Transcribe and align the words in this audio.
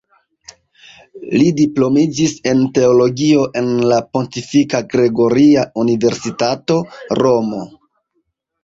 Li 1.33 1.51
diplomiĝis 1.59 2.33
en 2.53 2.65
teologio 2.79 3.45
en 3.63 3.69
la 3.93 4.01
Pontifika 4.17 4.83
Gregoria 4.97 5.71
Universitato, 5.85 6.83
Romo. 7.25 7.67